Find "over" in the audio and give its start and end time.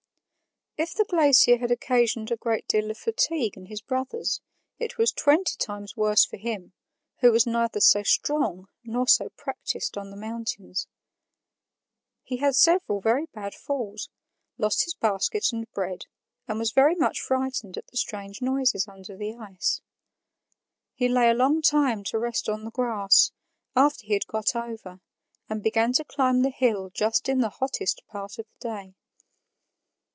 24.55-24.99